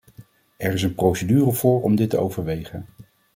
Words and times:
Er 0.57 0.73
is 0.73 0.83
een 0.83 0.95
procedure 0.95 1.51
voor 1.51 1.81
om 1.81 1.95
dit 1.95 2.09
te 2.09 2.17
overwegen. 2.17 2.85